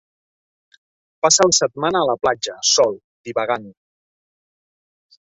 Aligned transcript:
Passa 1.25 1.45
la 1.49 1.55
setmana 1.57 1.99
a 1.99 2.07
la 2.09 2.15
platja, 2.23 2.55
sol, 2.69 2.97
divagant. 3.29 3.67